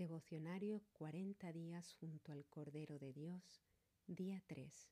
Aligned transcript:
Devocionario 0.00 0.80
40 0.94 1.52
días 1.52 1.92
junto 1.92 2.32
al 2.32 2.46
Cordero 2.46 2.98
de 2.98 3.12
Dios, 3.12 3.60
día 4.06 4.42
3. 4.46 4.88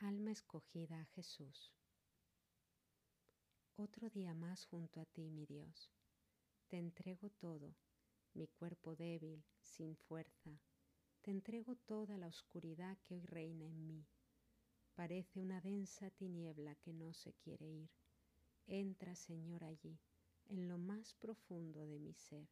Alma 0.00 0.30
escogida 0.30 1.00
a 1.00 1.06
Jesús. 1.06 1.72
Otro 3.76 4.10
día 4.10 4.34
más 4.34 4.66
junto 4.66 5.00
a 5.00 5.06
ti, 5.06 5.30
mi 5.30 5.46
Dios. 5.46 5.90
Te 6.68 6.76
entrego 6.76 7.30
todo, 7.30 7.74
mi 8.34 8.46
cuerpo 8.46 8.94
débil, 8.94 9.42
sin 9.62 9.96
fuerza. 9.96 10.60
Te 11.22 11.30
entrego 11.30 11.76
toda 11.76 12.18
la 12.18 12.26
oscuridad 12.26 12.98
que 13.04 13.14
hoy 13.14 13.24
reina 13.24 13.64
en 13.64 13.86
mí. 13.86 14.06
Parece 14.94 15.40
una 15.40 15.62
densa 15.62 16.10
tiniebla 16.10 16.74
que 16.74 16.92
no 16.92 17.14
se 17.14 17.32
quiere 17.32 17.64
ir. 17.64 17.90
Entra, 18.66 19.16
Señor, 19.16 19.64
allí 19.64 19.98
en 20.52 20.68
lo 20.68 20.76
más 20.76 21.14
profundo 21.14 21.86
de 21.86 21.98
mi 21.98 22.12
ser 22.12 22.46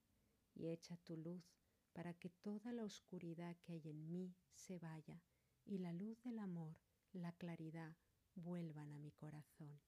y 0.55 0.69
echa 0.69 0.97
tu 0.97 1.19
luz 1.19 1.45
para 1.93 2.15
que 2.15 2.30
toda 2.30 2.73
la 2.73 2.84
oscuridad 2.84 3.57
que 3.62 3.74
hay 3.74 3.88
en 3.91 4.11
mí 4.11 4.34
se 4.55 4.79
vaya 4.79 5.23
y 5.66 5.79
la 5.79 5.93
luz 5.93 6.23
del 6.23 6.38
amor, 6.38 6.79
la 7.12 7.33
claridad 7.33 7.95
vuelvan 8.34 8.93
a 8.93 8.98
mi 8.98 9.12
corazón. 9.12 9.79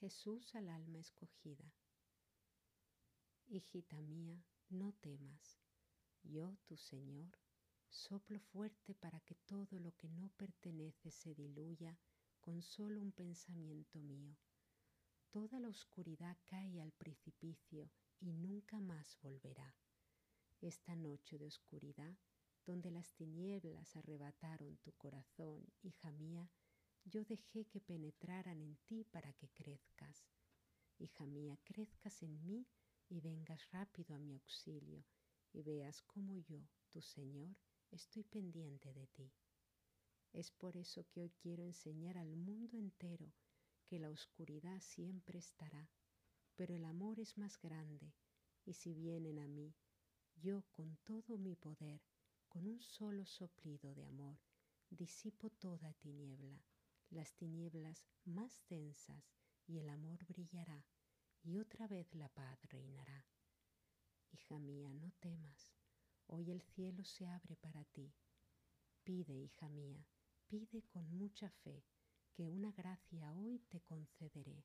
Jesús 0.00 0.54
al 0.54 0.68
alma 0.68 0.98
escogida. 0.98 1.72
Hijita 3.46 4.00
mía, 4.02 4.44
no 4.68 4.92
temas. 4.92 5.58
Yo, 6.22 6.58
tu 6.66 6.76
Señor, 6.76 7.38
soplo 7.88 8.38
fuerte 8.38 8.94
para 8.94 9.20
que 9.20 9.34
todo 9.34 9.78
lo 9.78 9.96
que 9.96 10.10
no 10.10 10.28
pertenece 10.36 11.10
se 11.10 11.34
diluya 11.34 11.98
con 12.40 12.60
solo 12.60 13.00
un 13.00 13.12
pensamiento 13.12 13.98
mío 14.00 14.36
toda 15.30 15.60
la 15.60 15.68
oscuridad 15.68 16.36
cae 16.44 16.80
al 16.80 16.92
precipicio 16.92 17.88
y 18.20 18.32
nunca 18.32 18.80
más 18.80 19.16
volverá. 19.22 19.74
Esta 20.60 20.96
noche 20.96 21.38
de 21.38 21.46
oscuridad, 21.46 22.16
donde 22.66 22.90
las 22.90 23.14
tinieblas 23.14 23.96
arrebataron 23.96 24.76
tu 24.78 24.92
corazón, 24.92 25.64
hija 25.82 26.10
mía, 26.12 26.50
yo 27.04 27.24
dejé 27.24 27.64
que 27.66 27.80
penetraran 27.80 28.60
en 28.60 28.76
ti 28.86 29.04
para 29.04 29.32
que 29.34 29.48
crezcas. 29.50 30.26
Hija 30.98 31.26
mía, 31.26 31.56
crezcas 31.64 32.22
en 32.22 32.44
mí 32.44 32.66
y 33.08 33.20
vengas 33.20 33.70
rápido 33.70 34.14
a 34.14 34.18
mi 34.18 34.32
auxilio 34.32 35.04
y 35.52 35.62
veas 35.62 36.02
cómo 36.02 36.38
yo, 36.38 36.60
tu 36.90 37.00
Señor, 37.00 37.56
estoy 37.90 38.24
pendiente 38.24 38.92
de 38.92 39.06
ti. 39.06 39.32
Es 40.32 40.50
por 40.50 40.76
eso 40.76 41.06
que 41.08 41.20
hoy 41.20 41.30
quiero 41.30 41.64
enseñar 41.64 42.18
al 42.18 42.36
mundo 42.36 42.76
entero 42.76 43.32
que 43.90 43.98
la 43.98 44.10
oscuridad 44.10 44.80
siempre 44.80 45.40
estará, 45.40 45.90
pero 46.54 46.76
el 46.76 46.84
amor 46.84 47.18
es 47.18 47.36
más 47.36 47.60
grande, 47.60 48.14
y 48.64 48.74
si 48.74 48.94
vienen 48.94 49.40
a 49.40 49.48
mí, 49.48 49.74
yo 50.36 50.62
con 50.70 50.96
todo 50.98 51.36
mi 51.36 51.56
poder, 51.56 52.00
con 52.48 52.68
un 52.68 52.80
solo 52.80 53.26
soplido 53.26 53.92
de 53.92 54.04
amor, 54.04 54.38
disipo 54.90 55.50
toda 55.50 55.92
tiniebla, 55.94 56.62
las 57.10 57.34
tinieblas 57.34 58.06
más 58.24 58.62
densas, 58.68 59.34
y 59.66 59.78
el 59.78 59.88
amor 59.88 60.24
brillará, 60.24 60.86
y 61.42 61.58
otra 61.58 61.88
vez 61.88 62.14
la 62.14 62.28
paz 62.28 62.62
reinará. 62.68 63.26
Hija 64.30 64.60
mía, 64.60 64.94
no 64.94 65.10
temas, 65.18 65.74
hoy 66.28 66.52
el 66.52 66.62
cielo 66.62 67.02
se 67.02 67.26
abre 67.26 67.56
para 67.56 67.84
ti. 67.86 68.14
Pide, 69.02 69.34
hija 69.34 69.68
mía, 69.68 70.06
pide 70.46 70.84
con 70.84 71.10
mucha 71.10 71.50
fe, 71.50 71.84
que 72.40 72.48
una 72.48 72.72
gracia 72.72 73.34
hoy 73.34 73.58
te 73.68 73.82
concederé. 73.82 74.64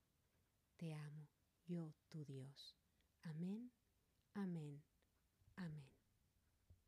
Te 0.78 0.94
amo, 0.94 1.28
yo 1.66 1.94
tu 2.08 2.24
Dios. 2.24 2.74
Amén 3.24 3.55